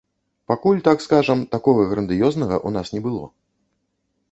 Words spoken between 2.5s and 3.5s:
ў нас не было.